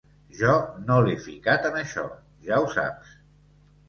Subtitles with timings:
[0.37, 0.53] Jo
[0.87, 2.05] no l'he ficat en això,
[2.47, 3.13] ja ho saps.